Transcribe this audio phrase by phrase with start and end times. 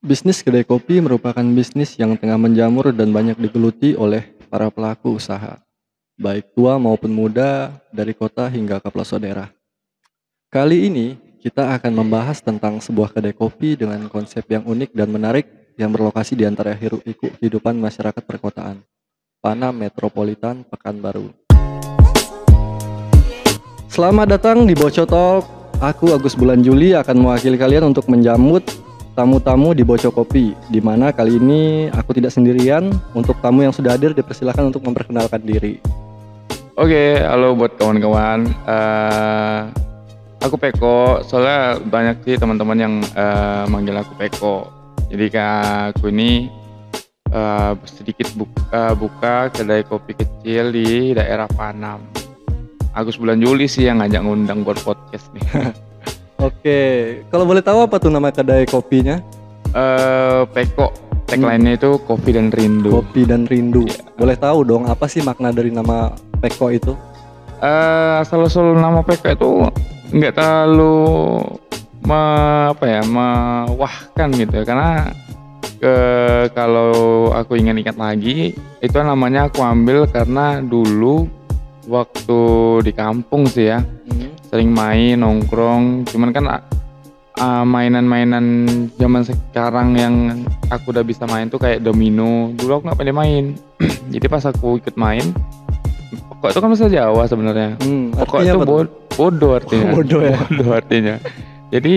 [0.00, 5.60] Bisnis kedai kopi merupakan bisnis yang tengah menjamur dan banyak digeluti oleh para pelaku usaha,
[6.16, 9.52] baik tua maupun muda, dari kota hingga ke pelosok daerah.
[10.48, 15.44] Kali ini kita akan membahas tentang sebuah kedai kopi dengan konsep yang unik dan menarik
[15.76, 18.80] yang berlokasi di antara hiruk pikuk kehidupan masyarakat perkotaan,
[19.44, 21.28] Panam Metropolitan Pekanbaru.
[23.92, 25.44] Selamat datang di Boco Talk.
[25.76, 28.64] Aku Agus Bulan Juli akan mewakili kalian untuk menjamut
[29.20, 32.88] tamu-tamu di Boco Kopi, di mana kali ini aku tidak sendirian.
[33.12, 35.76] Untuk tamu yang sudah hadir, dipersilakan untuk memperkenalkan diri.
[36.80, 38.48] Oke, halo buat kawan-kawan.
[38.48, 39.60] Eh,
[40.40, 44.56] aku Peko, soalnya banyak sih teman-teman yang eh, manggil aku Peko.
[45.12, 46.48] Jadi aku ini
[47.28, 52.00] eh, sedikit buka, buka kedai kopi kecil di daerah Panam.
[52.96, 55.44] Agus bulan Juli sih yang ngajak ngundang buat podcast nih.
[56.40, 56.80] Oke,
[57.28, 59.20] kalau boleh tahu apa tuh nama kedai kopinya?
[59.70, 60.88] Eh, Peko,
[61.28, 62.90] tagline-nya itu kopi dan rindu.
[62.90, 63.84] Kopi dan Rindu.
[63.84, 64.00] Iya.
[64.16, 66.96] Boleh tahu dong apa sih makna dari nama Peko itu?
[67.60, 69.68] eh asal usul nama PK itu
[70.16, 70.96] nggak terlalu
[72.00, 72.20] me,
[72.72, 75.12] apa ya mewahkan gitu ya karena
[75.76, 81.28] eh, kalau aku ingat-ingat lagi itu namanya aku ambil karena dulu
[81.84, 82.40] waktu
[82.80, 84.32] di kampung sih ya Hmm.
[84.50, 86.10] Sering main nongkrong.
[86.10, 86.44] Cuman kan
[87.38, 88.66] ah, mainan-mainan
[88.98, 90.14] zaman sekarang yang
[90.68, 92.50] aku udah bisa main tuh kayak domino.
[92.58, 93.44] Dulu aku nggak pandai main.
[94.12, 95.30] Jadi pas aku ikut main
[96.40, 97.70] kok itu kan bahasa Jawa sebenarnya.
[97.84, 99.92] Hmm, pokok itu bod- bodoh artinya.
[99.92, 100.38] Bodoh ya?
[100.48, 101.14] bodoh artinya.
[101.68, 101.94] Jadi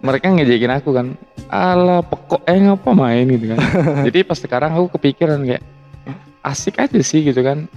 [0.00, 1.06] mereka ngejekin aku kan
[1.52, 3.28] ala pokok eh ngapa main?
[3.28, 3.58] Gitu kan.
[4.08, 5.62] Jadi pas sekarang aku kepikiran kayak
[6.40, 7.68] asik aja sih gitu kan.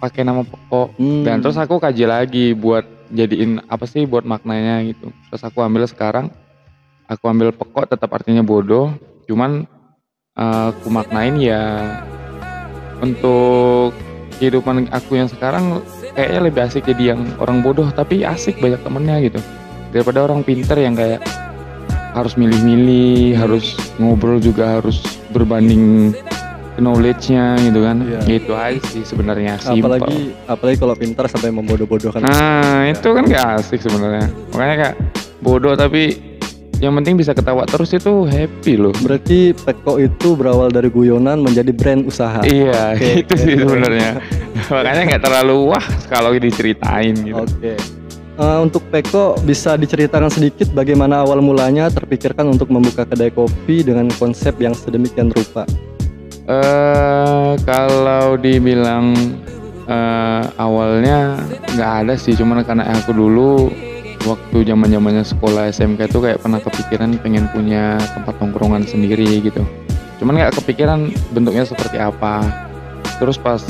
[0.00, 0.96] Pakai nama pokok.
[0.96, 1.22] Hmm.
[1.24, 5.12] dan terus aku kaji lagi buat jadiin apa sih buat maknanya gitu.
[5.28, 6.32] Terus aku ambil sekarang
[7.10, 8.94] aku ambil pokok tetap artinya bodoh.
[9.28, 9.68] Cuman
[10.38, 11.84] eh, aku maknain ya
[13.02, 13.92] untuk
[14.38, 15.82] kehidupan aku yang sekarang
[16.14, 19.40] kayaknya lebih asik jadi yang orang bodoh tapi asik banyak temennya gitu.
[19.94, 21.22] Daripada orang pinter yang kayak
[22.14, 25.02] harus milih-milih harus ngobrol juga harus
[25.34, 26.14] berbanding
[26.78, 28.20] knowledge-nya gitu kan Iya.
[28.26, 32.20] gitu aja sih sebenarnya simple apalagi apalagi kalau pintar sampai membodoh-bodohkan.
[32.22, 34.26] Nah, itu kan gak asik sebenarnya.
[34.52, 34.94] Makanya kayak
[35.38, 36.34] bodoh tapi
[36.82, 38.92] yang penting bisa ketawa terus itu happy loh.
[39.00, 42.42] Berarti Peko itu berawal dari guyonan menjadi brand usaha.
[42.42, 44.18] Iya, Oke, itu sih sebenarnya.
[44.68, 47.40] Makanya nggak terlalu wah kalau diceritain gitu.
[47.40, 47.74] Oke.
[48.34, 54.10] Eh, untuk Peko bisa diceritakan sedikit bagaimana awal mulanya terpikirkan untuk membuka kedai kopi dengan
[54.18, 55.62] konsep yang sedemikian rupa.
[56.44, 59.16] Eh kalau dibilang
[59.88, 61.40] eh, awalnya
[61.72, 63.72] nggak ada sih, cuman karena aku dulu
[64.28, 69.64] waktu zaman zamannya sekolah SMK itu kayak pernah kepikiran pengen punya tempat tongkrongan sendiri gitu.
[70.20, 72.44] Cuman nggak kepikiran bentuknya seperti apa.
[73.16, 73.64] Terus pas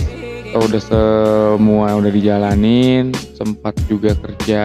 [0.54, 4.64] udah semua udah dijalanin, sempat juga kerja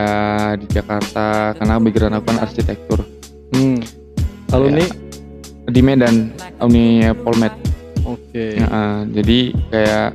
[0.58, 3.02] di Jakarta karena background aku kan arsitektur
[3.50, 3.82] Hmm.
[4.54, 4.86] Alumni?
[5.70, 7.54] di Medan, Uni Polmed.
[8.30, 8.62] Oke.
[8.62, 9.40] Ya, eh, jadi
[9.74, 10.08] kayak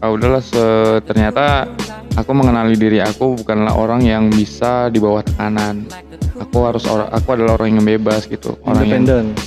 [0.00, 1.70] ah udahlah se- ternyata
[2.18, 5.86] aku mengenali diri aku bukanlah orang yang bisa di bawah tekanan.
[6.40, 8.58] Aku harus orang aku adalah orang yang bebas gitu.
[8.66, 9.04] Orang yang.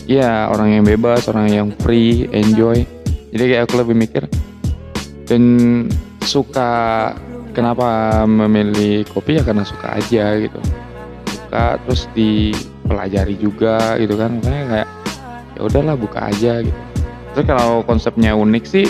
[0.08, 2.86] Iya, orang yang bebas, orang yang free, enjoy.
[3.34, 4.24] Jadi kayak aku lebih mikir
[5.26, 5.44] dan
[6.24, 7.12] suka
[7.52, 10.60] kenapa memilih kopi ya karena suka aja gitu.
[11.28, 14.38] Suka terus dipelajari juga gitu kan.
[14.40, 14.88] Makanya kayak
[15.58, 16.80] ya udahlah buka aja gitu.
[17.34, 18.86] Terus kalau konsepnya unik sih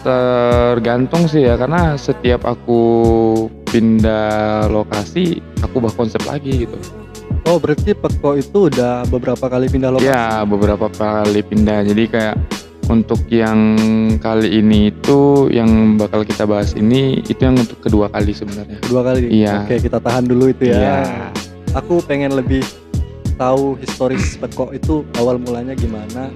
[0.00, 2.80] tergantung sih ya karena setiap aku
[3.68, 6.78] pindah lokasi aku ubah konsep lagi gitu.
[7.48, 10.08] Oh, berarti Peko itu udah beberapa kali pindah lokasi.
[10.08, 12.36] Ya beberapa kali pindah jadi kayak
[12.90, 13.78] untuk yang
[14.18, 18.82] kali ini itu yang bakal kita bahas ini itu yang untuk kedua kali sebenarnya.
[18.86, 19.30] Dua kali.
[19.30, 19.62] Iya.
[19.62, 20.78] Oke, kita tahan dulu itu ya.
[20.78, 20.98] Iya.
[21.78, 22.66] Aku pengen lebih
[23.38, 26.34] tahu historis Peko itu awal mulanya gimana.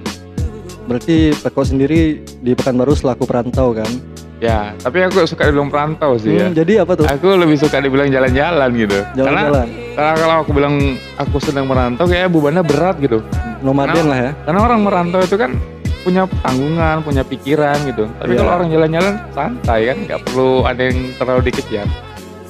[0.85, 1.99] Berarti Peko sendiri
[2.39, 3.89] di Pekanbaru selaku perantau kan?
[4.37, 6.45] Ya, tapi aku suka dibilang perantau sih ya.
[6.45, 7.07] Hmm, jadi apa tuh?
[7.07, 8.99] Aku lebih suka dibilang jalan-jalan gitu.
[9.15, 9.67] Karena Jalan-jalan.
[9.95, 10.75] karena kalau aku bilang
[11.15, 13.23] aku sedang merantau kayak bebannya berat gitu.
[13.63, 14.31] Nomaden lah ya.
[14.43, 15.55] Karena orang merantau itu kan
[16.03, 18.05] punya tanggungan, punya pikiran gitu.
[18.21, 18.39] Tapi Iya.
[18.43, 21.87] kalau orang jalan-jalan santai kan, nggak perlu ada yang terlalu dikejar.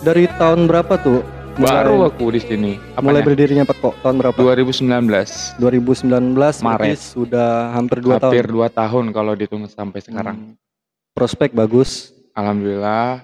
[0.04, 1.22] Dari tahun berapa tuh?
[1.56, 2.74] Baru aku di sini.
[3.00, 3.28] mulai Apanya?
[3.32, 4.36] berdirinya Peko tahun berapa?
[4.36, 5.56] 2019.
[5.56, 7.00] 2019 berarti Maret.
[7.00, 8.32] sudah hampir 2 tahun.
[8.36, 10.36] Hampir dua tahun kalau dihitung sampai sekarang.
[10.36, 10.54] Hmm.
[11.16, 12.12] Prospek bagus.
[12.36, 13.24] Alhamdulillah.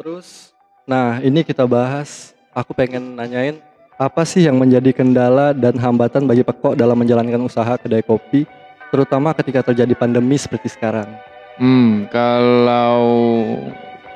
[0.00, 0.56] Terus
[0.88, 3.60] nah, ini kita bahas aku pengen nanyain
[4.00, 8.48] apa sih yang menjadi kendala dan hambatan bagi Peko dalam menjalankan usaha kedai kopi,
[8.88, 11.12] terutama ketika terjadi pandemi seperti sekarang?
[11.58, 13.04] Hmm, kalau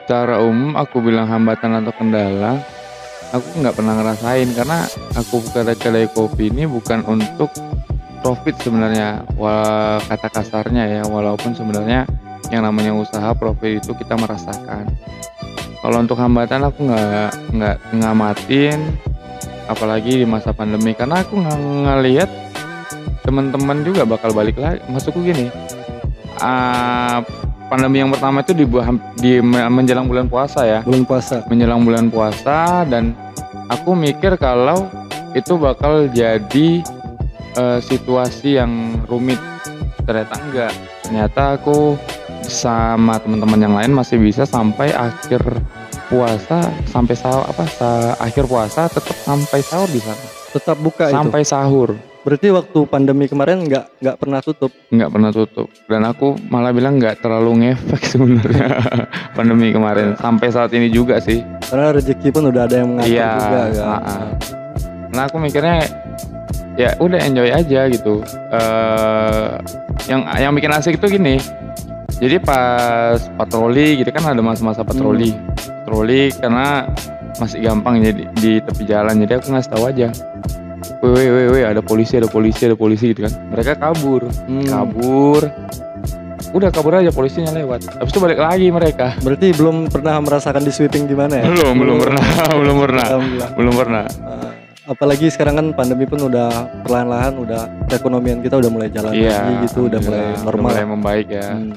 [0.03, 2.59] secara umum aku bilang hambatan atau kendala,
[3.31, 4.83] aku nggak pernah ngerasain karena
[5.15, 7.55] aku buka kedai kopi ini bukan untuk
[8.19, 9.23] profit sebenarnya,
[10.11, 12.07] kata kasarnya ya, walaupun sebenarnya
[12.51, 14.91] yang namanya usaha profit itu kita merasakan.
[15.83, 18.79] Kalau untuk hambatan aku nggak nggak ngamatin,
[19.71, 22.31] apalagi di masa pandemi karena aku nggak ngelihat
[23.23, 24.83] teman-teman juga bakal balik lagi.
[24.91, 25.51] Masukku gini,
[26.43, 27.23] uh,
[27.73, 28.69] pandemi yang pertama itu di,
[29.17, 30.81] di menjelang bulan puasa ya.
[30.85, 31.41] Bulan puasa.
[31.49, 33.17] Menjelang bulan puasa dan
[33.73, 34.93] aku mikir kalau
[35.33, 36.85] itu bakal jadi
[37.57, 39.41] uh, situasi yang rumit.
[40.05, 40.73] Ternyata enggak.
[41.09, 41.97] Ternyata aku
[42.45, 45.41] sama teman-teman yang lain masih bisa sampai akhir
[46.13, 50.25] puasa sampai sahur apa sa akhir puasa tetap sampai sahur di sana.
[50.53, 51.49] Tetap buka sampai itu.
[51.57, 51.97] sahur.
[52.23, 54.71] Berarti waktu pandemi kemarin nggak nggak pernah tutup?
[54.95, 55.67] Nggak pernah tutup.
[55.91, 58.69] Dan aku malah bilang nggak terlalu ngefek sebenarnya
[59.35, 61.43] pandemi kemarin sampai saat ini juga sih.
[61.67, 64.01] Karena rezeki pun udah ada yang mengatur iya, juga kan.
[65.11, 65.77] Nah aku mikirnya
[66.79, 68.23] ya udah enjoy aja gitu.
[68.55, 69.59] Uh,
[70.07, 71.43] yang yang bikin asik itu gini.
[72.23, 75.35] Jadi pas patroli gitu kan ada masa-masa patroli.
[75.35, 75.59] Hmm.
[75.83, 76.87] Patroli karena
[77.43, 79.19] masih gampang jadi di tepi jalan.
[79.27, 80.15] Jadi aku ngasih tahu aja
[81.03, 83.33] weh weh weh ada polisi ada polisi ada polisi gitu kan?
[83.51, 84.27] Mereka kabur.
[84.49, 84.67] Hmm.
[84.67, 85.43] kabur.
[86.53, 87.89] Udah kabur aja polisinya lewat.
[87.97, 89.17] Habis itu balik lagi mereka.
[89.25, 91.47] Berarti belum pernah merasakan di sweeping gimana ya?
[91.49, 92.27] Belum belum pernah
[92.61, 93.07] belum pernah.
[93.57, 94.05] Belum pernah.
[94.21, 94.53] Uh,
[94.93, 99.71] apalagi sekarang kan pandemi pun udah perlahan-lahan udah perekonomian kita udah mulai jalan iya, lagi
[99.71, 101.49] gitu udah mulai normal udah mulai membaik ya.
[101.55, 101.73] Hmm.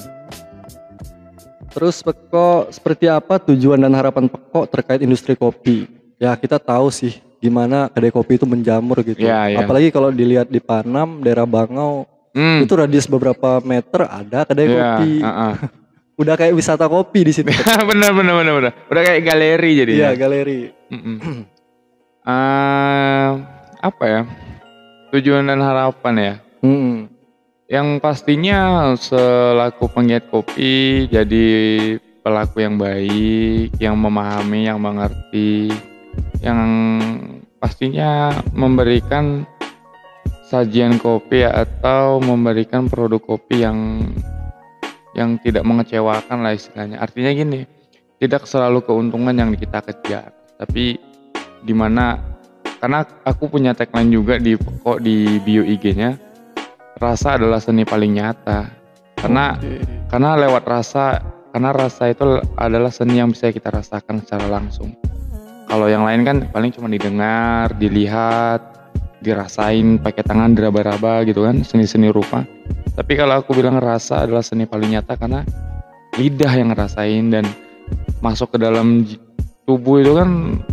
[1.69, 5.85] terus Peko seperti apa tujuan dan harapan Peko terkait industri kopi?
[6.17, 9.21] Ya kita tahu sih gimana kedai kopi itu menjamur gitu.
[9.21, 9.61] Ya, ya.
[9.61, 12.65] Apalagi kalau dilihat di Panam, daerah Bangau, hmm.
[12.65, 15.11] itu radius beberapa meter ada kedai ya, kopi.
[15.21, 15.53] Uh -uh.
[16.21, 17.51] Udah kayak wisata kopi di situ.
[17.89, 18.71] bener bener bener bener.
[18.89, 19.93] Udah kayak galeri jadi.
[19.93, 20.59] Iya galeri.
[22.25, 23.29] uh,
[23.93, 24.21] apa ya?
[25.13, 26.33] Tujuan dan harapan ya.
[26.65, 27.13] Mm
[27.65, 31.47] Yang pastinya selaku penggiat kopi jadi
[32.21, 35.73] pelaku yang baik, yang memahami, yang mengerti,
[36.43, 36.61] yang
[37.57, 39.47] pastinya memberikan
[40.45, 44.05] sajian kopi atau memberikan produk kopi yang
[45.17, 47.01] yang tidak mengecewakan lah istilahnya.
[47.01, 47.65] Artinya gini,
[48.19, 50.99] tidak selalu keuntungan yang kita kejar, tapi
[51.65, 52.19] di mana
[52.77, 56.19] karena aku punya tagline juga di kok di bio IG-nya,
[57.01, 58.69] rasa adalah seni paling nyata.
[59.17, 59.81] Karena okay.
[60.11, 64.93] karena lewat rasa, karena rasa itu adalah seni yang bisa kita rasakan secara langsung.
[65.75, 68.63] Kalau yang lain kan paling cuma didengar, dilihat,
[69.19, 72.47] dirasain pakai tangan diraba-raba gitu kan, seni-seni rupa.
[72.95, 75.43] Tapi kalau aku bilang rasa adalah seni paling nyata karena
[76.15, 77.43] lidah yang ngerasain dan
[78.23, 79.03] masuk ke dalam
[79.67, 80.63] tubuh itu kan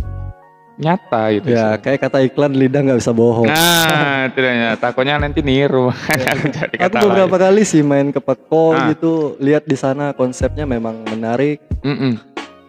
[0.79, 1.51] nyata gitu.
[1.51, 1.83] Ya, sih.
[1.83, 3.51] kayak kata iklan lidah nggak bisa bohong.
[3.51, 5.91] Nah, tidaknya takutnya nanti niru.
[6.15, 6.87] Ya.
[6.87, 7.43] aku beberapa lain.
[7.43, 8.87] kali sih main ke Peko nah.
[8.95, 11.59] gitu, lihat di sana konsepnya memang menarik.
[11.83, 12.13] Mm -mm.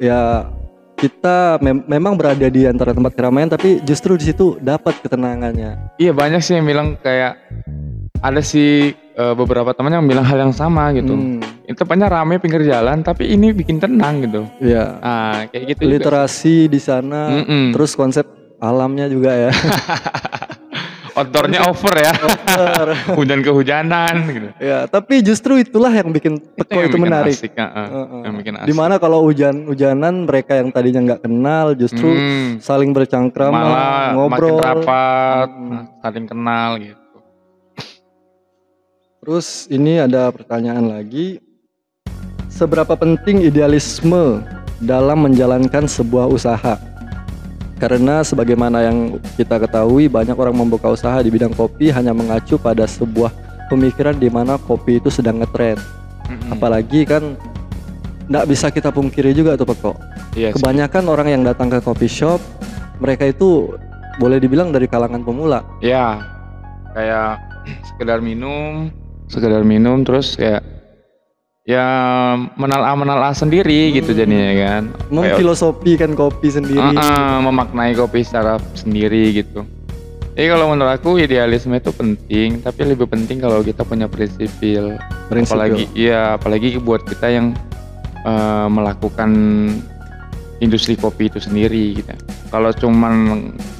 [0.02, 0.50] Ya
[0.94, 5.98] kita mem memang berada di antara tempat keramaian tapi justru di situ dapat ketenangannya.
[5.98, 7.38] Iya banyak sih yang bilang kayak
[8.24, 11.12] ada sih uh, beberapa teman yang bilang hal yang sama gitu.
[11.12, 11.44] Hmm.
[11.68, 14.48] Itu tempatnya rame pinggir jalan tapi ini bikin tenang gitu.
[14.62, 14.84] Iya.
[15.02, 15.80] Ah kayak gitu.
[15.84, 16.72] Literasi juga.
[16.72, 17.64] di sana, mm -mm.
[17.76, 18.26] terus konsep
[18.62, 19.52] alamnya juga ya.
[21.14, 22.12] outdoornya over ya.
[22.12, 22.86] Over.
[23.18, 24.48] hujan kehujanan gitu.
[24.58, 27.34] Ya tapi justru itulah yang bikin teko itu, itu menarik.
[27.34, 28.68] asik, uh, uh, uh, yang bikin asik.
[28.68, 32.58] di mana kalau hujan hujanan mereka yang tadinya nggak kenal justru hmm.
[32.58, 34.58] saling bercangkrama Malah ngobrol.
[34.58, 35.82] makin rapat hmm.
[36.02, 37.00] saling kenal gitu.
[39.24, 41.40] Terus ini ada pertanyaan lagi.
[42.52, 44.44] Seberapa penting idealisme
[44.78, 46.93] dalam menjalankan sebuah usaha
[47.84, 52.88] karena sebagaimana yang kita ketahui banyak orang membuka usaha di bidang kopi hanya mengacu pada
[52.88, 53.28] sebuah
[53.68, 55.76] pemikiran di mana kopi itu sedang ngetrend.
[55.76, 56.52] Mm-hmm.
[56.56, 57.36] Apalagi kan
[58.32, 59.92] nggak bisa kita pungkiri juga tuh Peko.
[60.32, 60.56] Yes.
[60.56, 62.40] Kebanyakan orang yang datang ke kopi shop
[63.04, 63.76] mereka itu
[64.16, 65.60] boleh dibilang dari kalangan pemula.
[65.84, 66.24] Ya,
[66.96, 67.36] kayak
[67.84, 68.88] sekedar minum,
[69.28, 70.64] sekedar minum terus kayak
[71.64, 71.86] ya
[72.60, 74.16] menala menala sendiri gitu hmm.
[74.16, 74.82] gitu jadinya kan.
[75.08, 76.80] Memfilosofikan kopi sendiri.
[76.80, 79.64] Uh, uh, memaknai kopi secara sendiri gitu.
[80.34, 85.00] Jadi kalau menurut aku idealisme itu penting tapi lebih penting kalau kita punya prinsipil.
[85.32, 87.56] Apalagi ya apalagi buat kita yang
[88.28, 89.30] uh, melakukan
[90.60, 92.12] industri kopi itu sendiri gitu.
[92.52, 93.14] Kalau cuman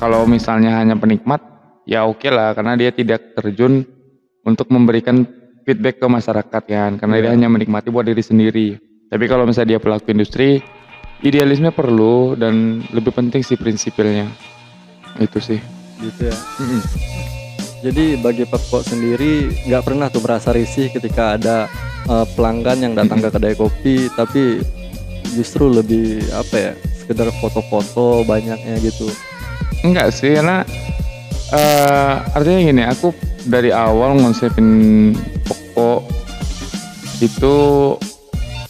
[0.00, 1.42] kalau misalnya hanya penikmat
[1.84, 3.84] ya oke lah karena dia tidak terjun
[4.44, 7.35] untuk memberikan feedback ke masyarakat kan karena dia Iya.
[7.35, 8.68] hanya menikmati buat diri sendiri.
[9.09, 10.61] Tapi kalau misalnya dia pelaku industri
[11.21, 14.28] idealisme perlu dan lebih penting sih prinsipilnya.
[15.18, 15.59] Itu sih.
[15.94, 16.37] gitu ya
[17.80, 21.68] jadi bagi Peko sendiri nggak pernah tuh merasa risih ketika ada
[22.04, 24.59] eh, pelanggan yang datang ke kedai kopi tapi
[25.33, 29.06] justru lebih apa ya sekedar foto-foto banyaknya gitu
[29.85, 30.64] Enggak sih karena
[31.52, 33.12] eh artinya gini, aku
[33.44, 35.12] dari awal ngonsepin
[35.74, 36.06] pokok
[37.18, 37.54] itu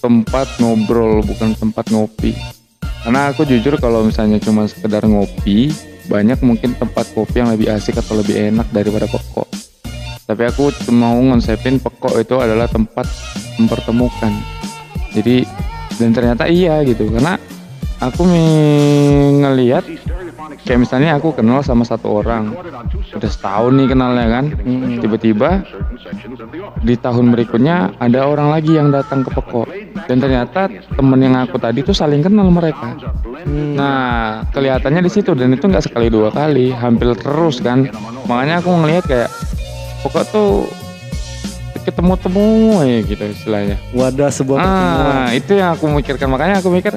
[0.00, 2.32] tempat ngobrol bukan tempat ngopi.
[3.04, 5.68] Karena aku jujur kalau misalnya cuma sekedar ngopi,
[6.08, 9.44] banyak mungkin tempat kopi yang lebih asik atau lebih enak daripada pokok.
[10.24, 13.04] Tapi aku mau ngonsepin pokok itu adalah tempat
[13.60, 14.32] mempertemukan.
[15.12, 15.44] Jadi
[16.00, 17.36] dan ternyata iya gitu karena
[18.00, 18.22] aku
[19.42, 19.84] ngelihat
[20.64, 22.52] kayak misalnya aku kenal sama satu orang
[23.14, 24.44] udah setahun nih kenalnya kan.
[24.54, 24.98] Hmm.
[25.00, 25.62] tiba-tiba
[26.84, 29.68] di tahun berikutnya ada orang lagi yang datang ke pokok
[30.08, 32.96] dan ternyata temen yang aku tadi tuh saling kenal mereka.
[33.44, 37.88] Hmm, nah kelihatannya di situ dan itu nggak sekali dua kali hampir terus kan.
[38.24, 39.30] Makanya aku ngelihat kayak
[40.04, 40.50] pokok tuh
[41.84, 43.76] ketemu-temu ya gitu istilahnya.
[43.92, 46.28] Wadah sebuah pertemuan Ah, itu yang aku mikirkan.
[46.32, 46.96] Makanya aku mikir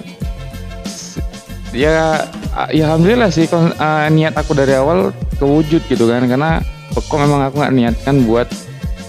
[1.77, 2.25] ya
[2.73, 3.45] ya alhamdulillah sih
[3.77, 6.25] ah, niat aku dari awal kewujud gitu kan.
[6.25, 6.59] Karena
[6.91, 8.49] kok memang aku nggak niatkan buat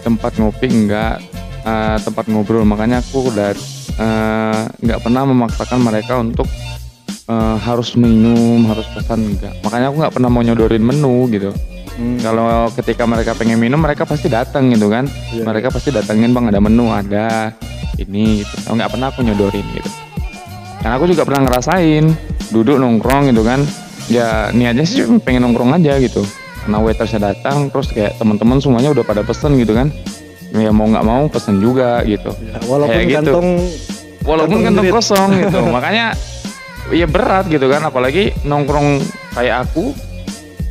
[0.05, 1.25] tempat ngopi enggak
[1.65, 2.69] ah, tempat ngobrol.
[2.69, 3.57] Makanya aku udah
[3.97, 6.47] ah, nggak pernah memaksakan mereka untuk
[7.33, 11.53] ah, harus minum harus pesan enggak makanya aku nggak pernah mau nyodorin menu gitu.
[11.99, 15.11] Hmm, kalau ketika mereka pengen minum mereka pasti datang gitu kan.
[15.35, 15.43] Iya.
[15.43, 17.51] mereka pasti datangin bang ada menu ada
[17.99, 18.55] ini gitu.
[18.71, 19.91] Nggak pernah aku nyodorin gitu.
[20.79, 22.05] Karena aku juga pernah ngerasain
[22.51, 23.63] duduk nongkrong gitu kan.
[24.09, 26.25] Ya niatnya sih pengen nongkrong aja gitu.
[26.65, 29.93] Karena waitersnya datang terus kayak teman-teman semuanya udah pada pesen gitu kan.
[30.53, 32.33] Ya mau nggak mau pesen juga gitu.
[32.41, 33.17] Ya, walaupun Kayak gitu.
[33.21, 33.49] kantong
[34.25, 35.59] walaupun Kantong kantong kosong gitu.
[35.69, 36.07] Makanya
[36.89, 37.85] ya berat gitu kan.
[37.85, 39.05] Apalagi nongkrong
[39.37, 39.93] kayak aku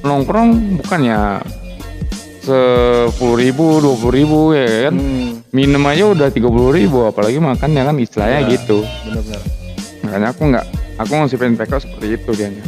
[0.01, 1.41] nongkrong bukannya
[2.41, 4.95] sepuluh ribu dua puluh ribu ya kan.
[4.95, 8.49] Hmm, minum aja udah tiga puluh ribu apalagi makan ya kan istilahnya Iya.
[8.55, 8.77] gitu.
[9.05, 9.41] benar-benar.
[10.01, 10.65] Makanya aku nggak
[10.97, 12.65] aku ngonsepin PK seperti itu dianya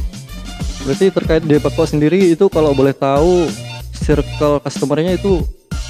[0.86, 3.46] berarti terkait di Peko sendiri itu kalau boleh tahu
[3.92, 5.44] circle customernya itu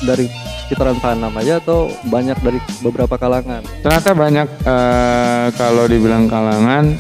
[0.03, 0.27] dari
[0.65, 3.63] sekitaran Panam aja atau banyak dari beberapa kalangan?
[3.83, 6.95] Ternyata banyak eh, kalau dibilang kalangan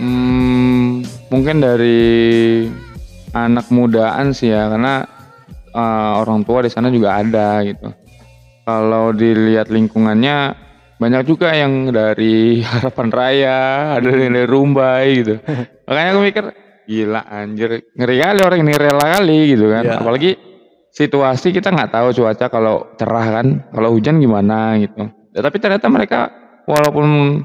[0.00, 2.66] hmm, mungkin dari
[3.36, 5.06] anak mudaan sih ya karena
[5.72, 7.92] eh, orang tua di sana juga ada gitu.
[8.66, 10.65] Kalau dilihat lingkungannya
[10.96, 13.58] banyak juga yang dari harapan raya
[14.00, 15.34] ada yang dari rumbai gitu.
[15.88, 16.44] Makanya aku mikir
[16.86, 19.84] gila anjir ngeri kali orang ini rela kali gitu kan.
[19.84, 19.96] Iya.
[19.98, 20.30] apalagi
[20.94, 25.12] situasi kita nggak tahu cuaca kalau cerah kan kalau hujan gimana gitu.
[25.36, 26.32] Ya, tapi ternyata mereka
[26.64, 27.40] walaupun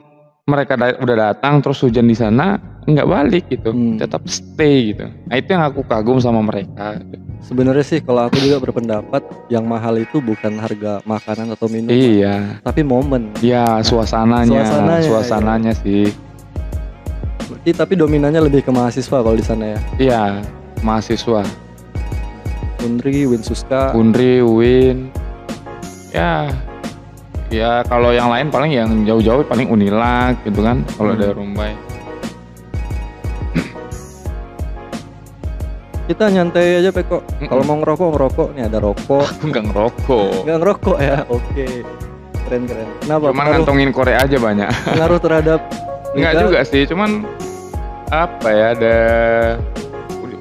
[0.51, 3.71] mereka da- udah datang terus hujan di sana nggak balik gitu.
[3.71, 3.95] Hmm.
[3.95, 5.07] tetap stay gitu.
[5.07, 6.99] Nah itu yang aku kagum sama mereka.
[7.41, 12.61] Sebenarnya sih kalau aku juga berpendapat yang mahal itu bukan harga makanan atau minum iya.
[12.61, 13.31] tapi momen.
[13.39, 14.61] Ya suasananya.
[14.61, 16.11] Suasananya, suasananya sih.
[17.49, 19.79] Berarti tapi dominannya lebih ke mahasiswa kalau di sana ya?
[19.97, 20.23] Iya
[20.85, 21.45] mahasiswa.
[22.81, 25.13] Undri, Winsuska Undri Win.
[26.09, 26.49] Ya
[27.51, 31.19] ya kalau yang lain paling yang jauh-jauh paling Unilag gitu kan kalau Hmm.
[31.19, 31.71] ada Rumbai
[36.07, 37.47] kita nyantai aja Peko Mm-mm.
[37.47, 38.47] kalau mau ngerokok ngerokok.
[38.51, 39.25] Nih ada rokok.
[39.31, 40.31] Aku nggak ngerokok.
[40.43, 41.17] Nggak ngerokok ya.
[41.31, 41.65] Oke.
[42.43, 42.87] Keren keren.
[42.99, 43.23] Kenapa?
[43.23, 44.69] Cuman pengaruh, ngantongin korek aja banyak.
[44.91, 45.59] Pengaruh terhadap
[46.17, 47.23] Enggak juga sih, cuman
[48.11, 48.95] apa ya ada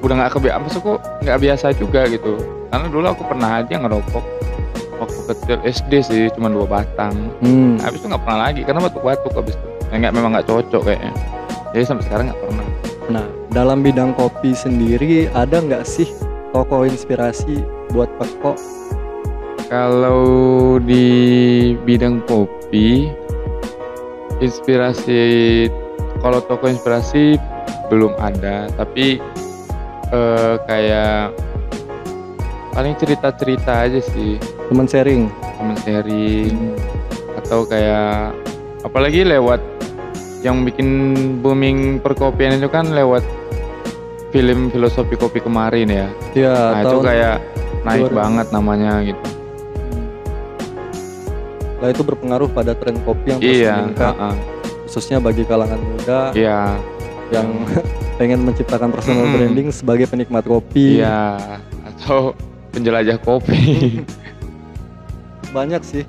[0.03, 2.35] udah nggak kebiasa, maksudku nggak biasa juga gitu.
[2.67, 4.23] Karena dulu aku pernah aja ngerokok
[5.01, 7.33] waktu kecil SD sih, cuma dua batang.
[7.41, 7.81] hmm.
[7.81, 9.67] Habis itu nggak pernah lagi karena batuk-batuk habis itu.
[9.89, 11.13] Ya, nggak memang nggak cocok kayaknya.
[11.73, 12.67] Jadi sampai sekarang nggak pernah.
[13.09, 16.07] nah dalam bidang kopi sendiri ada nggak sih
[16.55, 17.59] toko inspirasi
[17.91, 18.55] buat Peko
[19.67, 21.07] Kalau di
[21.87, 23.07] bidang kopi,
[24.43, 25.67] inspirasi
[26.19, 27.39] kalau toko inspirasi
[27.87, 29.19] belum ada, tapi
[30.11, 31.31] eh, kayak
[32.75, 34.35] paling cerita-cerita aja sih,
[34.71, 35.27] teman sharing
[35.59, 36.55] temen sharing
[37.35, 38.31] atau kayak
[38.81, 39.59] apalagi lewat
[40.41, 40.87] yang bikin
[41.43, 43.21] booming perkopian itu kan lewat
[44.31, 46.07] film filosofi kopi kemarin ya.
[46.31, 47.35] ya Nah, itu kayak
[47.83, 48.15] naik 2000.
[48.15, 49.27] banget namanya gitu.
[51.81, 54.35] lah itu berpengaruh pada tren kopi yang terus Iya, meningkat heeh.
[54.85, 56.77] khususnya bagi kalangan muda Iya,
[57.33, 57.47] yang
[58.21, 61.01] pengen menciptakan personal branding sebagai penikmat kopi.
[61.01, 61.35] iya.
[61.83, 62.37] Atau
[62.69, 63.59] penjelajah kopi.
[65.51, 66.03] Banyak sih.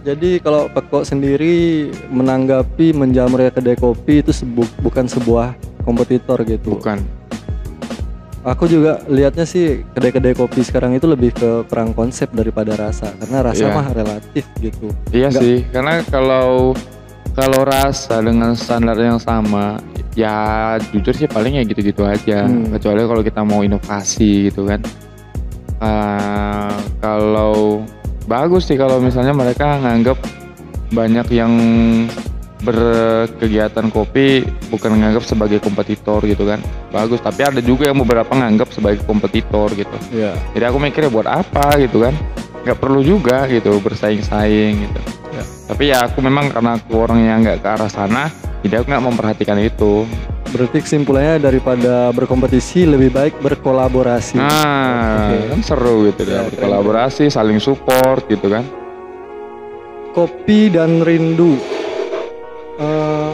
[0.00, 6.78] Jadi kalau Peko sendiri menanggapi menjamurnya kedai kopi itu sebu- bukan sebuah kompetitor gitu.
[6.78, 7.02] Bukan.
[8.46, 13.42] Aku juga lihatnya sih kedai-kedai kopi sekarang itu lebih ke perang konsep daripada rasa karena
[13.42, 13.74] rasa Iya.
[13.74, 14.86] mah relatif gitu.
[15.10, 16.70] Iya Nggak- sih, karena kalau
[17.34, 19.82] kalau rasa dengan standar yang sama,
[20.14, 20.38] ya
[20.88, 22.46] jujur sih paling ya gitu-gitu aja.
[22.46, 22.70] Hmm.
[22.70, 24.78] Kecuali kalau kita mau inovasi gitu kan.
[25.76, 27.84] Eh, kalau
[28.24, 30.16] bagus sih kalau misalnya mereka nganggap
[30.88, 31.52] banyak yang
[32.64, 36.58] berkegiatan kopi bukan nganggap sebagai kompetitor gitu kan.
[36.88, 39.96] Bagus, tapi ada juga yang beberapa nganggap sebagai kompetitor gitu.
[40.08, 40.32] Iya.
[40.56, 42.16] Jadi aku mikirnya buat apa gitu kan?
[42.64, 45.00] Nggak perlu juga gitu bersaing-saing gitu.
[45.36, 45.44] Ya.
[45.68, 48.32] Tapi ya aku memang karena aku orang yang nggak ke arah sana,
[48.64, 50.08] jadi aku nggak memperhatikan itu.
[50.56, 54.40] Berarti kesimpulannya daripada berkompetisi lebih baik berkolaborasi.
[54.40, 55.52] Nah, Oke.
[55.52, 58.64] kan seru gitu Ya, ya, berkolaborasi, saling support gitu kan.
[60.16, 61.60] Kopi dan rindu.
[62.80, 63.32] Eh,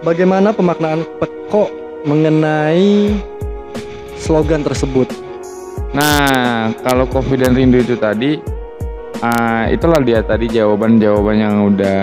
[0.00, 1.68] bagaimana pemaknaan Peko
[2.08, 3.12] mengenai
[4.16, 5.12] slogan tersebut?
[5.92, 8.40] Nah, kalau kopi dan rindu itu tadi,
[9.20, 12.00] ah, itulah dia tadi jawaban-jawaban yang udah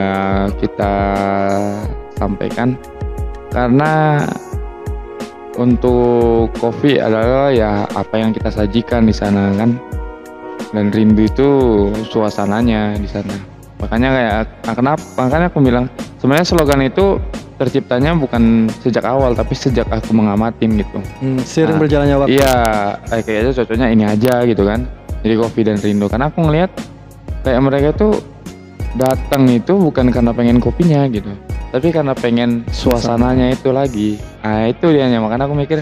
[0.62, 0.94] kita
[2.14, 2.78] sampaikan.
[3.50, 4.24] Karena
[5.60, 9.76] untuk kopi adalah ya apa yang kita sajikan di sana kan,
[10.72, 11.50] dan rindu itu
[12.08, 13.36] suasananya di sana.
[13.80, 14.34] Makanya kayak
[14.70, 15.04] ah, kenapa?
[15.18, 15.86] Makanya aku bilang
[16.22, 17.18] sebenarnya slogan itu
[17.60, 21.00] terciptanya bukan sejak awal tapi sejak aku mengamatin gitu.
[21.20, 22.32] Hmm, seiring Nah, berjalannya waktu.
[22.40, 22.56] Iya,
[23.12, 24.88] kayak kayaknya cocoknya ini aja gitu kan.
[25.20, 26.08] Jadi kopi dan rindu.
[26.08, 26.72] Karena aku ngelihat
[27.44, 28.14] kayak mereka tuh
[28.96, 31.30] datang itu bukan karena pengen kopinya gitu,
[31.70, 34.18] tapi karena pengen suasananya itu lagi.
[34.42, 35.80] Nah itu dia makanya aku mikir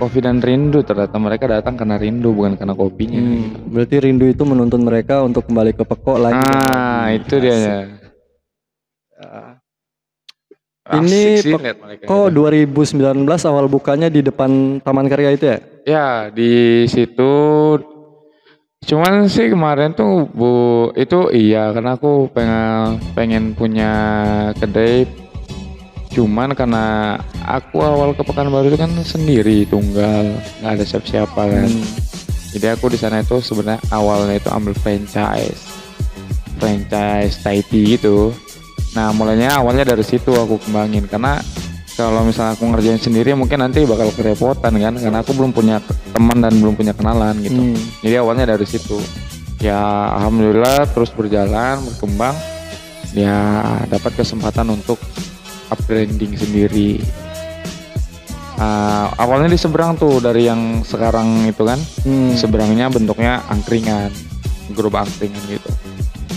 [0.00, 3.20] kopi dan rindu ternyata mereka datang karena rindu bukan karena kopinya.
[3.20, 6.40] Hmm, berarti rindu itu menuntun mereka untuk kembali ke Peko lagi.
[6.40, 7.78] Ah itu dia ya.
[10.90, 11.52] Ini Asik sih
[12.02, 12.34] Kok itu.
[12.34, 15.58] 2019 awal bukanya di depan Taman Karya itu ya?
[15.86, 17.30] Ya di situ
[18.80, 20.52] cuman sih kemarin tuh bu
[20.96, 23.92] itu iya karena aku pengen pengen punya
[24.56, 25.04] kedai.
[26.10, 27.14] Cuman karena
[27.46, 30.26] aku awal ke Pekanbaru itu kan sendiri tunggal
[30.58, 31.86] nggak ada siapa-siapa kan Hmm.
[32.50, 35.70] jadi aku di sana itu sebenarnya awalnya itu ambil franchise
[36.58, 38.34] franchise Thai tea gitu.
[38.98, 41.38] Nah mulainya awalnya dari situ aku kembangin karena
[42.00, 45.84] kalau misalnya aku ngerjain sendiri mungkin nanti bakal kerepotan kan karena aku belum punya
[46.16, 47.60] teman dan belum punya kenalan gitu.
[47.60, 47.76] Hmm.
[48.00, 48.96] jadi awalnya dari situ.
[49.60, 49.76] Ya
[50.16, 52.32] alhamdulillah terus berjalan berkembang.
[53.12, 53.60] Ya
[53.90, 54.96] dapat kesempatan untuk
[55.68, 57.04] upgrading sendiri.
[58.60, 61.80] Ah, awalnya di seberang tuh dari yang sekarang itu kan.
[62.04, 62.32] Hmm.
[62.36, 64.12] seberangnya bentuknya angkringan
[64.74, 65.70] gerobak angkringan gitu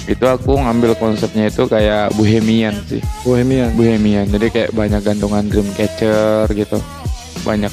[0.03, 2.99] itu aku ngambil konsepnya itu kayak bohemian sih.
[3.23, 3.71] Bohemian.
[3.75, 4.27] bohemian.
[4.27, 6.77] Jadi kayak banyak gantungan dreamcatcher gitu.
[7.47, 7.71] Banyak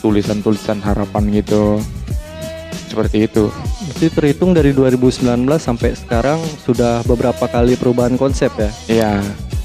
[0.00, 1.76] tulisan-tulisan harapan gitu.
[2.88, 3.52] Seperti itu.
[3.52, 8.70] Berarti terhitung dari 2019 sampai sekarang sudah beberapa kali perubahan konsep ya.
[8.88, 9.12] iya.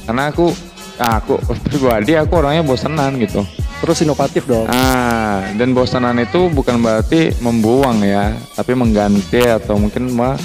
[0.03, 0.51] Karena aku
[0.99, 1.39] ah, aku
[1.71, 3.47] pribadi aku orangnya bosenan gitu.
[3.83, 4.63] Terus inovatif dong.
[4.71, 10.39] ah dan bosenan itu bukan berarti membuang ya tapi mengganti atau mungkin ma-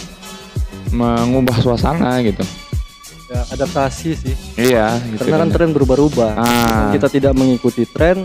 [0.90, 2.42] mengubah suasana gitu
[3.29, 4.35] Ya, adaptasi sih.
[4.57, 5.57] iya gitu Karena kan kan.
[5.61, 6.33] tren berubah-ubah.
[6.33, 6.88] Ah.
[6.96, 8.24] Kita tidak mengikuti tren,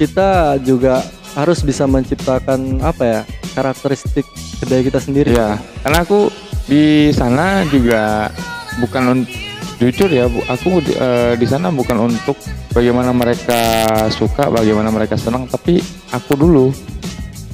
[0.00, 1.04] kita juga
[1.36, 3.20] harus bisa menciptakan apa ya
[3.52, 4.24] karakteristik
[4.56, 5.36] kedai kita sendiri.
[5.36, 6.32] Iya, karena aku
[6.64, 8.32] di sana juga
[8.80, 9.28] bukan
[9.76, 12.40] jujur ya, Bu, aku di, eh, di sana bukan untuk
[12.72, 13.60] bagaimana mereka
[14.08, 15.84] suka, bagaimana mereka senang, tapi
[16.16, 16.72] aku dulu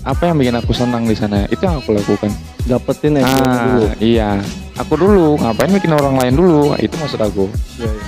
[0.07, 2.31] apa yang bikin aku senang di sana itu yang aku lakukan.
[2.63, 3.83] Dapetin yang Ah, dulu.
[3.99, 4.39] iya,
[4.75, 7.51] aku dulu ngapain bikin orang lain dulu, itu maksud aku.
[7.77, 8.07] Iya, iya.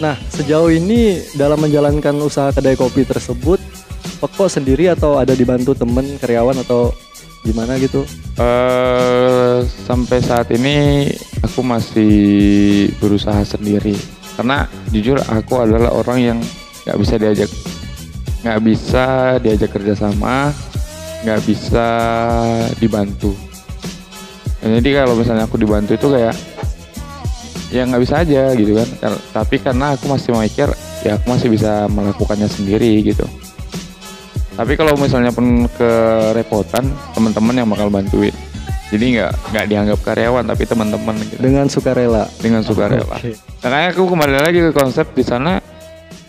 [0.00, 3.60] Nah, sejauh ini dalam menjalankan usaha kedai kopi tersebut,
[4.20, 6.92] Peko sendiri atau ada dibantu temen, karyawan atau
[7.40, 8.04] gimana gitu?
[8.36, 11.08] eh sampai saat ini
[11.40, 12.12] aku masih
[12.96, 13.92] berusaha sendiri
[14.32, 16.38] karena jujur aku adalah orang yang
[16.84, 17.50] nggak bisa diajak
[18.40, 19.04] nggak bisa
[19.38, 20.56] diajak kerjasama
[21.24, 21.86] nggak bisa
[22.80, 23.36] dibantu.
[24.60, 26.36] Jadi kalau misalnya aku dibantu itu kayak
[27.72, 28.88] ya nggak bisa aja gitu kan.
[29.32, 30.68] Tapi karena aku masih mikir
[31.00, 33.24] ya aku masih bisa melakukannya sendiri gitu.
[34.56, 36.84] Tapi kalau misalnya pun kerepotan
[37.16, 38.34] teman-teman yang bakal bantuin.
[38.90, 41.40] Jadi nggak nggak dianggap karyawan tapi teman-teman gitu.
[41.40, 42.24] Dengan sukarela.
[42.42, 43.16] dengan sukarela.
[43.16, 43.38] Oke.
[43.62, 45.62] makanya aku kembali lagi ke konsep di sana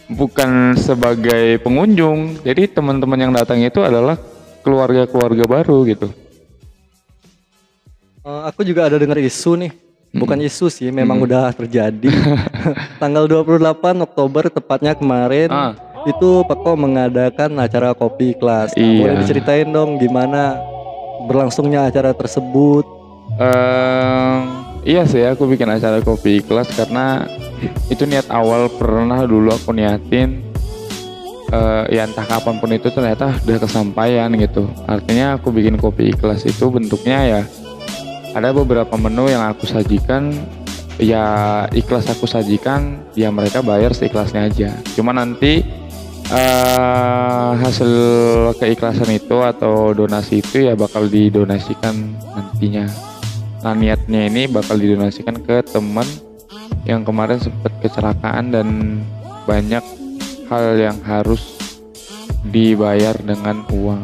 [0.07, 2.39] bukan sebagai pengunjung.
[2.45, 4.15] Jadi teman-teman yang datang itu adalah
[4.61, 6.07] keluarga-keluarga baru gitu
[8.21, 9.73] Eh, aku juga ada dengar isu nih.
[10.13, 12.05] Bukan isu sih, memang udah terjadi.
[13.01, 13.57] Tanggal 28
[13.97, 15.73] Oktober tepatnya kemarin Ah.
[16.03, 18.73] itu Peko mengadakan acara kopi kelas.
[18.73, 18.99] Nah, Iya.
[18.99, 20.61] Boleh diceritain dong gimana
[21.25, 22.85] berlangsungnya acara tersebut?
[23.41, 24.37] Ehm,
[24.83, 27.25] iya sih aku bikin acara kopi kelas karena
[27.87, 30.45] itu niat awal pernah dulu aku niatin
[31.51, 34.71] eh, ya entah kapan pun itu ternyata udah kesampaian gitu.
[34.87, 37.41] Artinya aku bikin kopi kelas itu bentuknya ya
[38.31, 40.31] ada beberapa menu yang aku sajikan.
[41.01, 44.69] Ya ikhlas aku sajikan ya mereka bayar seikhlasnya aja.
[44.93, 45.65] Cuma nanti
[46.29, 47.91] eh, hasil
[48.61, 52.85] keikhlasan itu atau donasi itu ya bakal didonasikan nantinya.
[53.61, 56.05] Nah niatnya ini bakal didonasikan ke teman
[56.85, 58.67] yang kemarin sempat kecelakaan dan
[59.45, 59.81] banyak
[60.51, 61.55] hal yang harus
[62.43, 64.03] dibayar dengan uang.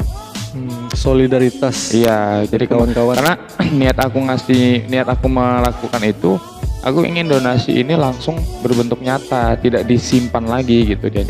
[0.56, 3.20] Hmm, solidaritas Iya, jadi kawan-kawan.
[3.20, 3.36] karena
[3.84, 6.40] niat aku ngasih, niat aku melakukan itu,
[6.82, 11.28] aku ingin donasi ini langsung berbentuk nyata, tidak disimpan lagi gitu dia.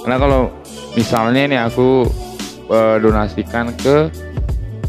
[0.00, 0.40] Karena kalau
[0.96, 2.08] misalnya nih aku
[2.72, 4.08] eh, donasikan ke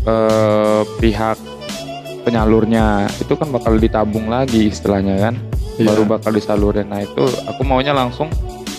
[0.08, 1.38] eh, pihak
[2.24, 5.36] penyalurnya, itu kan bakal ditabung lagi istilahnya kan,
[5.76, 5.92] Iya.
[5.94, 6.88] baru bakal disalurin.
[6.88, 8.32] Nah itu aku maunya langsung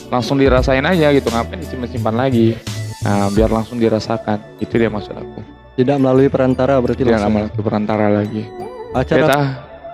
[0.08, 2.56] langsung dirasain aja gitu, ngapain disimpan-simpan lagi?
[3.04, 5.40] Nah biar langsung dirasakan, itu dia maksud aku
[5.78, 7.30] Tidak melalui perantara berarti tidak langsung.
[7.30, 8.42] lama lagi perantara lagi.
[8.90, 9.38] Acara Kita,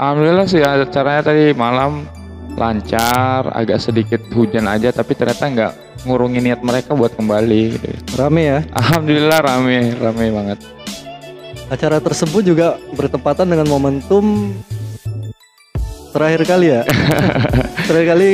[0.00, 2.08] alhamdulillah sih acaranya tadi malam
[2.54, 5.72] lancar, agak sedikit hujan aja, tapi ternyata nggak
[6.06, 7.62] ngurungin niat mereka buat kembali.
[7.74, 7.88] Gitu.
[8.14, 8.58] rame ya.
[8.72, 10.58] Alhamdulillah rame, rame banget.
[11.68, 14.54] Acara tersebut juga bertepatan dengan momentum
[16.14, 16.82] terakhir kali ya.
[17.84, 18.28] terakhir kali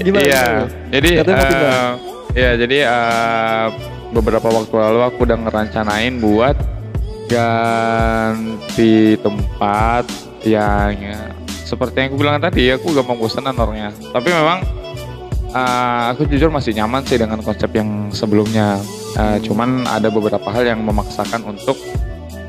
[0.00, 0.22] gimana?
[0.24, 0.46] Iya,
[0.92, 1.90] jadi eh,
[2.36, 3.66] ya jadi eh,
[4.12, 6.56] beberapa waktu lalu aku udah ngerencanain buat
[7.32, 10.04] ganti tempat
[10.44, 11.32] yang ya,
[11.64, 13.90] seperti yang aku bilang tadi aku gampang bosanan orangnya.
[14.12, 14.60] Tapi memang
[15.52, 18.76] eh, aku jujur masih nyaman sih dengan konsep yang sebelumnya.
[19.16, 21.76] Eh, cuman ada beberapa hal yang memaksakan untuk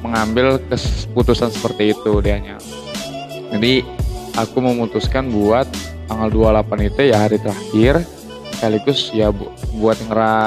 [0.04, 2.60] mengambil keputusan seperti itu dianya.
[3.56, 3.84] Jadi
[4.36, 5.68] aku memutuskan buat
[6.04, 7.94] tanggal 28 itu ya hari terakhir
[8.54, 10.38] sekaligus ya bu- buat ngera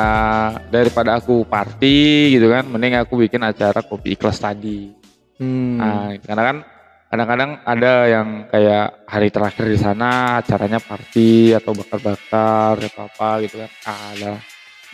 [0.66, 1.98] daripada aku party
[2.32, 4.92] gitu kan mending aku bikin acara kopi ikhlas tadi
[5.36, 5.76] Hmm.
[5.76, 6.56] nah karena kan
[7.06, 13.60] kadang-kadang ada yang kayak hari terakhir di sana acaranya party atau bakar-bakar atau apa gitu
[13.60, 14.32] kan ah, ada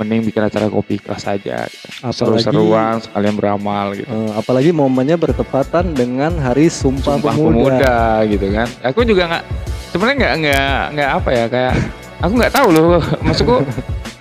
[0.01, 1.13] mending bikin acara kopi gitu.
[1.13, 7.77] Apalagi- seru-seruan sekalian beramal gitu Eh, apalagi momennya bertepatan dengan Hari Sumpah, Sumpah Pemuda.
[7.77, 7.97] pemuda.
[8.27, 8.69] gitu kan.
[8.83, 9.45] Aku juga nggak
[9.93, 11.75] sebenarnya nggak nggak nggak apa ya kayak
[12.19, 12.85] aku nggak tahu loh
[13.27, 13.57] maksudku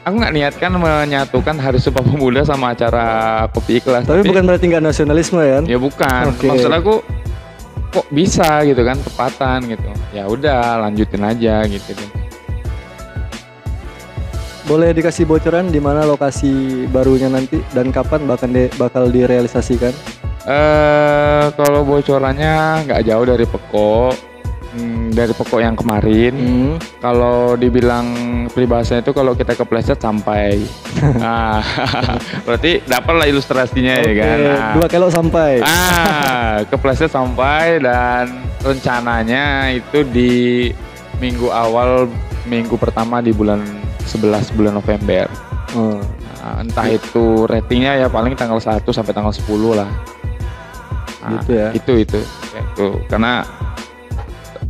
[0.01, 3.05] aku nggak niatkan menyatukan Hari Sumpah Pemuda sama acara
[3.49, 4.03] kopi ikhlas.
[4.03, 5.59] Tapi bukan berarti nggak nasionalisme ya?
[5.63, 6.35] ya bukan.
[6.35, 6.49] Oke.
[6.49, 6.93] Maksud aku
[7.91, 9.89] kok bisa gitu kan tepatan gitu.
[10.11, 12.20] Ya udah lanjutin aja gitu deh.
[14.71, 19.91] Boleh dikasih bocoran di mana lokasi barunya nanti dan kapan bakal di- bakal direalisasikan?
[20.47, 24.15] Eh kalau bocorannya nggak jauh dari Peko.
[24.71, 26.31] Hmm, dari Peko yang kemarin.
[26.31, 26.73] Hmm.
[27.03, 28.07] Kalau dibilang
[28.47, 30.63] peribahasanya itu kalau kita kepleset sampai.
[31.19, 31.59] nah,
[32.47, 34.37] berarti dapat lah ilustrasinya ya Oke, kan.
[34.39, 35.59] Nah, dua kilo sampai.
[35.59, 40.71] ah, kepleset sampai dan rencananya itu di
[41.19, 42.07] minggu awal
[42.47, 43.59] minggu pertama di bulan
[44.05, 45.25] 11 bulan November.
[45.77, 46.01] Oh.
[46.41, 49.89] Nah, entah itu ratingnya ya paling tanggal 1 sampai tanggal 10 lah.
[51.21, 51.69] Nah, Gitu ya.
[51.71, 52.19] Itu itu.
[52.51, 53.45] Itu karena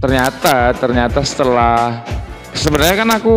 [0.02, 2.02] ternyata ternyata setelah
[2.52, 3.36] sebenarnya kan aku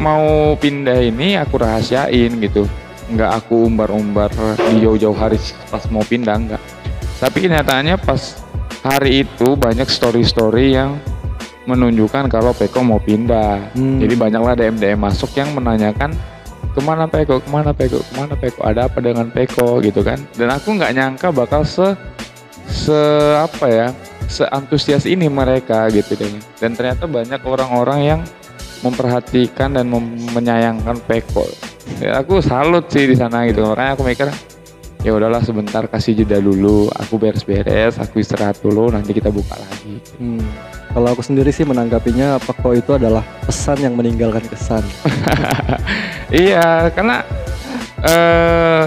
[0.00, 2.66] mau pindah ini aku rahasiain gitu.
[3.06, 4.34] Nggak aku umbar-umbar
[4.74, 5.38] di jauh-jauh hari
[5.70, 6.62] pas mau pindah enggak.
[7.22, 8.42] Tapi kenyataannya pas
[8.82, 10.98] hari itu banyak story-story yang
[11.66, 13.74] menunjukkan kalau Peko mau pindah.
[13.74, 13.98] Hmm.
[13.98, 16.14] Jadi banyaklah DM DM masuk yang menanyakan
[16.72, 20.22] ke mana Peko, ke mana Peko, ke mana Peko, ada apa dengan Peko gitu kan.
[20.38, 21.92] Dan aku nggak nyangka bakal se
[22.70, 22.98] se
[23.34, 23.88] apa ya,
[24.30, 26.30] seantusias ini mereka gitu deh.
[26.62, 28.20] Dan ternyata banyak orang-orang yang
[28.84, 31.44] memperhatikan dan mem- menyayangkan Peko.
[31.98, 33.62] Ya, aku salut sih di sana gitu.
[33.64, 34.28] Makanya aku mikir
[35.06, 40.02] ya udahlah sebentar kasih jeda dulu, aku beres-beres, aku istirahat dulu, nanti kita buka lagi.
[40.18, 40.42] Hmm.
[40.96, 44.80] Kalau aku sendiri sih menanggapinya Peko itu adalah pesan yang meninggalkan kesan.
[46.26, 47.22] Iya, karena
[48.02, 48.84] eh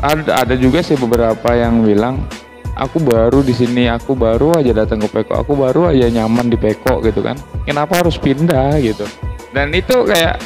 [0.00, 2.24] ada ada juga sih beberapa yang bilang
[2.72, 6.56] aku baru di sini aku baru aja datang ke Peko aku baru aja nyaman di
[6.56, 7.36] Peko gitu kan.
[7.68, 8.80] Kenapa harus pindah?
[8.80, 9.04] gitu.
[9.52, 10.40] Dan itu kayak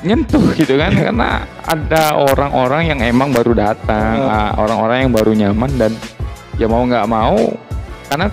[0.00, 5.70] nyentuh gitu kan karena ada orang-orang yang emang baru datang ah, orang-orang yang baru nyaman
[5.76, 5.92] dan
[6.56, 7.36] ya mau nggak mau
[8.08, 8.32] karena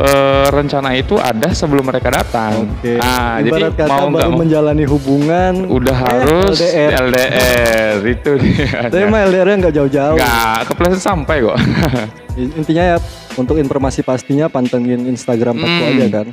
[0.00, 2.96] eh, rencana itu ada sebelum mereka datang Oke.
[2.96, 6.90] ah jadi kata mau baru mau menjalani hubungan udah eh, harus LDR.
[7.02, 10.16] LDR, itu dia Tapi mah LDR-nya nggak jauh-jauh.
[10.16, 11.58] nggak kepleset sampai kok
[12.58, 12.96] Intinya ya
[13.34, 15.90] untuk informasi pastinya pantengin Instagram Peko Hmm.
[15.92, 16.26] aja kan.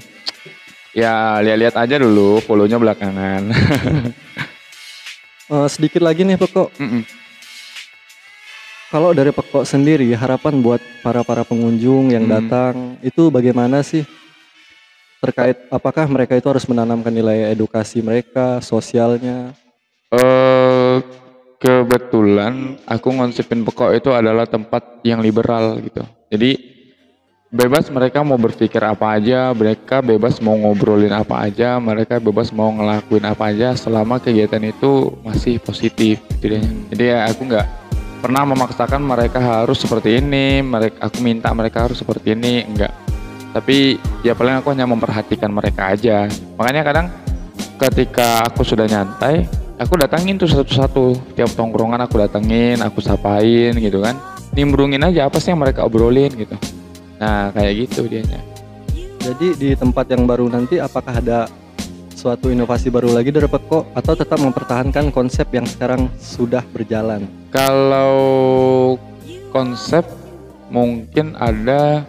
[0.91, 3.41] ya lihat-lihat aja dulu follownya belakangan
[5.47, 6.67] Eh, sedikit lagi nih Peko.
[6.75, 7.08] Mm-mm.
[8.88, 12.39] Kalau dari Peko sendiri harapan buat para para pengunjung yang Hmm.
[12.39, 12.73] datang
[13.04, 14.08] itu bagaimana sih?
[15.19, 19.52] Terkait apakah mereka itu harus menanamkan nilai edukasi mereka, sosialnya?
[20.08, 21.04] Eh
[21.60, 26.08] kebetulan aku ngonsepin Pekok itu adalah tempat yang liberal gitu.
[26.32, 26.56] Jadi
[27.52, 32.71] bebas mereka mau berpikir apa aja, mereka bebas mau ngobrolin apa aja, mereka bebas mau
[32.71, 36.63] ngelakuin apa aja selama kegiatan itu masih positif gitu deh.
[36.95, 37.87] Jadi ya aku nggak
[38.17, 42.93] pernah memaksakan mereka harus seperti ini, mereka aku minta mereka harus seperti ini, enggak.
[43.53, 46.30] Tapi ya paling aku hanya memperhatikan mereka aja.
[46.60, 47.08] Makanya kadang
[47.77, 49.49] ketika aku sudah nyantai,
[49.82, 51.34] aku datangin tuh satu-satu.
[51.38, 54.17] Tiap tongkrongan aku datengin, aku sapain gitu kan.
[54.53, 56.58] Nimbrungin aja apa sih yang mereka obrolin gitu.
[57.17, 58.41] Nah kayak gitu dianya.
[59.17, 61.49] Jadi di tempat yang baru nanti apakah ada
[62.17, 67.30] suatu inovasi baru lagi dari Peko atau tetap mempertahankan konsep yang sekarang sudah berjalan?
[67.53, 68.97] Kalau
[69.53, 70.01] konsep
[70.73, 72.01] mungkin ada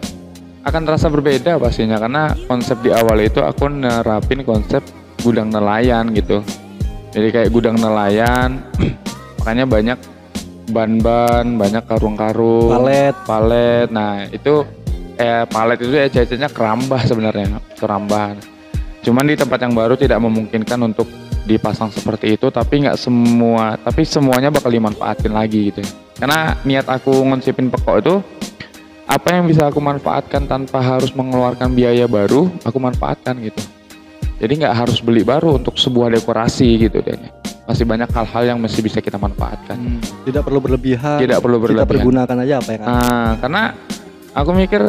[0.65, 4.81] akan terasa berbeda pastinya karena konsep di awal itu aku nerapin konsep
[5.21, 6.41] gudang nelayan gitu.
[7.13, 8.65] Jadi kayak gudang nelayan
[9.37, 9.99] makanya banyak
[10.69, 13.13] ban-ban, banyak karung-karung, Palet.
[13.25, 13.87] palet.
[13.89, 14.65] Nah, itu
[15.17, 18.58] eh palet itu ya cacatnya kerambah sebenarnya, kerambah.
[19.09, 21.09] Cuman di tempat yang baru tidak memungkinkan untuk
[21.49, 25.81] dipasang seperti itu, tapi nggak semua, tapi semuanya bakal dimanfaatin lagi gitu.
[25.81, 25.89] ya.
[26.21, 28.15] Karena niat aku ngonsipin pekok itu
[29.09, 33.57] apa yang bisa aku manfaatkan tanpa harus mengeluarkan biaya baru, aku manfaatkan gitu.
[34.37, 37.17] Jadi nggak harus beli baru untuk sebuah dekorasi gitu deh.
[37.65, 39.97] Masih banyak hal-hal yang masih bisa kita manfaatkan.
[40.21, 41.17] Tidak perlu berlebihan.
[41.17, 41.89] Tidak perlu Kita berlebihan.
[41.97, 42.93] pergunakan aja apa yang ada.
[42.93, 43.63] Nah, karena
[44.37, 44.81] aku mikir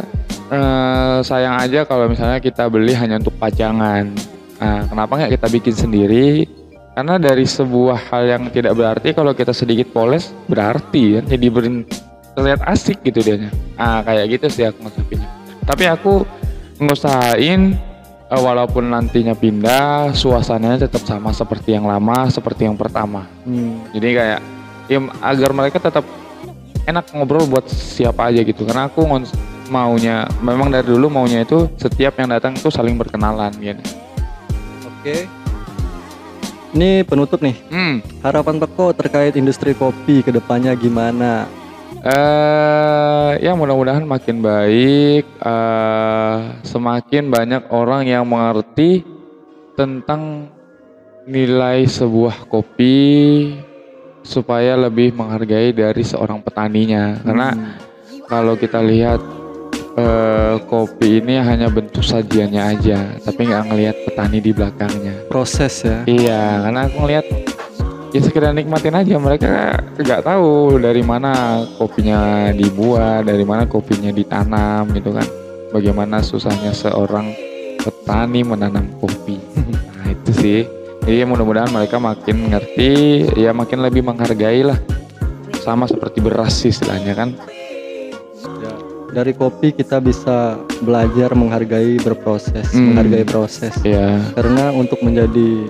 [0.51, 4.11] eh, sayang aja kalau misalnya kita beli hanya untuk pajangan.
[4.61, 6.29] Nah, kenapa nggak kita bikin sendiri?
[6.93, 11.87] Karena dari sebuah hal yang tidak berarti kalau kita sedikit poles berarti kan jadi berin
[12.37, 13.49] terlihat asik gitu dianya.
[13.81, 15.29] Ah kayak gitu sih aku ngonsepinnya.
[15.65, 16.27] Tapi aku
[16.83, 17.79] ngusahain
[18.29, 23.25] eh, walaupun nantinya pindah suasananya tetap sama seperti yang lama, seperti yang pertama.
[23.47, 23.81] Hmm.
[23.97, 24.41] Jadi kayak
[24.91, 26.03] ya agar mereka tetap
[26.85, 28.67] enak ngobrol buat siapa aja gitu.
[28.67, 29.07] Karena aku
[29.71, 33.83] maunya memang dari dulu maunya itu setiap yang datang itu saling berkenalan gitu.
[34.85, 35.31] Oke.
[36.71, 37.57] Ini penutup nih.
[37.67, 37.99] Hmm.
[38.23, 41.47] Harapan Peko terkait industri kopi ke depannya gimana?
[42.01, 49.05] eh ya mudah-mudahan makin baik, eh semakin banyak orang yang mengerti
[49.77, 50.49] tentang
[51.29, 52.97] nilai sebuah kopi
[54.25, 57.21] supaya lebih menghargai dari seorang petaninya.
[57.21, 57.77] Karena Hmm.
[58.25, 59.21] kalau kita lihat
[60.01, 65.15] eh, kopi ini hanya bentuk sajiannya aja, tapi nggak ngelihat petani di belakangnya.
[65.29, 66.03] proses ya.
[66.09, 67.27] Iya, karena aku ngelihat
[68.11, 74.91] ya sekedar nikmatin aja mereka nggak tahu dari mana kopinya dibuat, dari mana kopinya ditanam
[74.97, 75.27] gitu kan.
[75.71, 77.31] Bagaimana susahnya seorang
[77.79, 79.39] petani menanam kopi.
[80.01, 80.61] Nah itu sih.
[81.05, 84.77] Jadi ya mudah-mudahan mereka makin ngerti, ya makin lebih menghargai lah.
[85.61, 87.37] Sama seperti beras sih istilahnya kan.
[89.11, 92.95] Dari kopi kita bisa belajar menghargai berproses, Hmm.
[92.95, 93.75] menghargai proses.
[93.83, 95.67] Ya, Karena untuk menjadi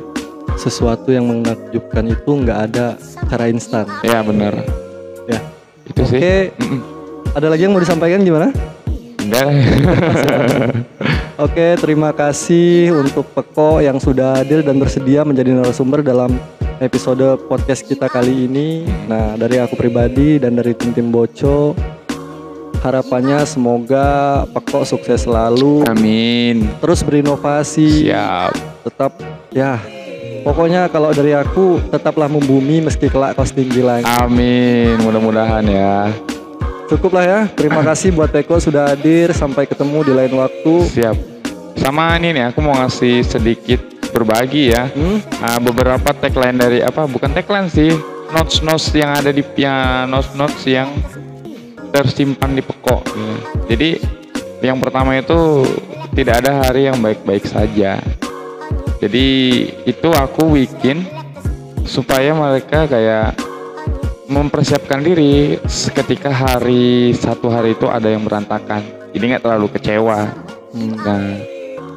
[0.54, 2.86] sesuatu yang menakjubkan itu nggak ada
[3.26, 3.88] cara instan.
[4.02, 4.60] ya benar.
[5.24, 5.40] Ya.
[5.84, 6.20] Itu sih.
[6.20, 6.36] Oke,
[7.32, 8.52] ada lagi yang mau disampaikan gimana?
[9.20, 9.46] Udah.
[11.40, 16.36] Oke, terima kasih untuk Peko yang sudah hadir dan bersedia menjadi narasumber dalam
[16.76, 18.84] episode podcast kita kali ini.
[19.06, 21.72] Nah, dari aku pribadi dan dari tim-tim Boco,
[22.80, 26.68] harapannya semoga Peko sukses selalu, Amin.
[26.80, 28.52] terus berinovasi, Siap.
[28.88, 29.12] tetap
[29.52, 29.76] ya.
[30.40, 34.08] Pokoknya kalau dari aku tetaplah membumi meski kelak kau setinggi langit.
[34.08, 34.96] Amin.
[35.04, 36.08] Mudah-mudahan ya.
[36.88, 37.40] Cukup lah ya.
[37.52, 39.36] Terima kasih buat Peko sudah hadir.
[39.36, 40.74] Sampai ketemu di lain waktu.
[40.96, 41.16] Siap.
[41.76, 43.80] Sama ini nih, aku mau ngasih sedikit
[44.16, 44.88] berbagi ya.
[44.88, 45.20] Hmm?
[45.44, 47.04] Ah, beberapa tagline dari apa?
[47.04, 47.92] Bukan tagline sih.
[48.32, 50.88] Notes notes yang ada di piano, notes notes yang
[51.90, 53.02] tersimpan di pekok.
[53.04, 53.34] gitu.
[53.68, 53.90] Jadi
[54.60, 55.64] yang pertama itu
[56.12, 57.98] tidak ada hari yang baik-baik saja.
[59.00, 59.26] Jadi
[59.84, 61.06] itu aku bikin
[61.84, 63.32] supaya mereka kayak
[64.28, 65.58] mempersiapkan diri
[65.90, 68.84] ketika hari satu hari itu ada yang berantakan.
[69.10, 70.20] Jadi nggak terlalu kecewa.
[70.70, 71.24] Hmm, Nah,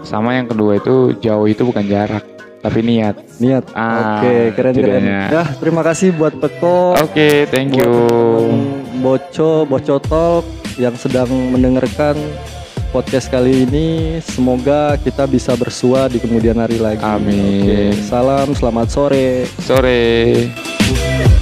[0.02, 2.26] sama yang kedua itu jauh itu bukan jarak,
[2.60, 3.22] tapi niat.
[3.38, 3.70] niat.
[3.72, 4.74] Ah, Oke, keren keren.
[4.74, 5.20] tidaknya.
[5.30, 6.98] Ya, terima kasih buat Peko.
[6.98, 7.86] Oke, thank you.
[7.86, 10.48] buat Boco, Boco Talk
[10.80, 12.16] yang sedang mendengarkan
[12.96, 14.24] podcast kali ini.
[14.24, 17.04] Semoga kita bisa bersua di kemudian hari lagi.
[17.04, 17.68] Amin.
[17.68, 19.44] Oke, salam, selamat sore.
[19.60, 21.33] Sore.